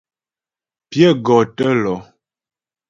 Pyə 0.89 1.09
gɔ 1.25 1.35
tə́ 1.55 1.71
lɔ. 1.83 1.95